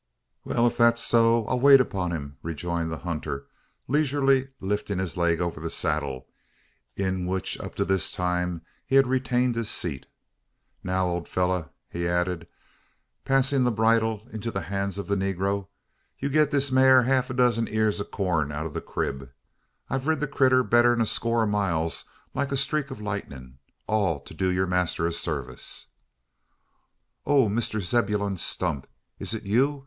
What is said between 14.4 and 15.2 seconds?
the hands of the